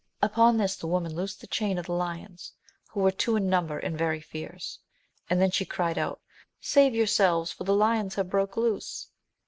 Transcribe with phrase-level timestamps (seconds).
[0.23, 2.53] Upon this the woman loosed the chain of the lions,
[2.89, 4.79] who were two in number and very fierce,
[5.29, 6.19] and then she cried out,
[6.59, 9.09] save yourselves, for the lions have broke loose